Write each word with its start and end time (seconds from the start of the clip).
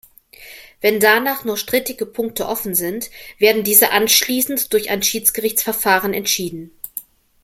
Wenn 0.79 0.99
danach 0.99 1.43
noch 1.45 1.57
strittige 1.57 2.07
Punkte 2.07 2.47
offen 2.47 2.73
sind, 2.73 3.11
werden 3.37 3.63
diese 3.63 3.91
anschließend 3.91 4.73
durch 4.73 4.89
ein 4.89 5.03
Schiedsgerichtsverfahren 5.03 6.15
entschieden. 6.15 6.71